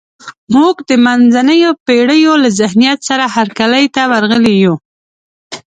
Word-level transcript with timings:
موږ 0.55 0.75
د 0.89 0.91
منځنیو 1.05 1.71
پېړیو 1.85 2.33
له 2.43 2.49
ذهنیت 2.59 2.99
سره 3.09 3.25
هرکلي 3.35 3.85
ته 3.95 4.01
ورغلي 4.11 4.55
یو. 4.63 4.75